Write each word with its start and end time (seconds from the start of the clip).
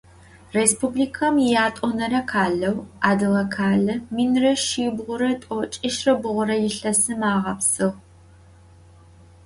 Rêspublikem 0.55 1.35
yiyat'onere 1.45 2.21
khaleu 2.31 2.77
Adıgekhale 3.09 3.95
minre 4.15 4.53
şsibğure 4.61 5.31
t'oç'işre 5.41 6.13
bğure 6.21 6.57
yilhesım 6.63 7.21
ağepsığ. 7.33 7.89